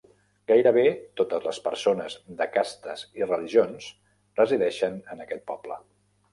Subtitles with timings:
[0.51, 0.85] Gairebé
[1.21, 3.93] totes les persones de castes i religions
[4.43, 5.83] resideixen en aquest poble.